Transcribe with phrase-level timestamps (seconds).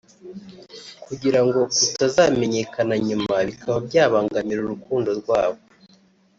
[1.05, 5.59] kugira ngo kutazamenyekana nyuma bikaba byabangamira urukundo rwabo